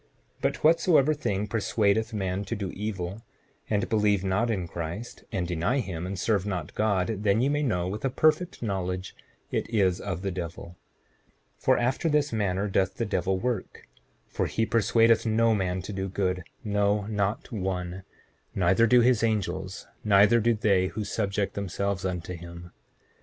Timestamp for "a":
8.03-8.09